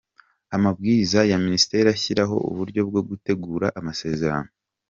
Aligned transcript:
Amabwiriza 0.55 1.19
ya 1.29 1.37
Minisitiri 1.45 1.87
ashyiraho 1.95 2.35
uburyo 2.49 2.81
bwo 2.89 3.01
gutegura 3.09 3.67
amasezerano 3.79 4.49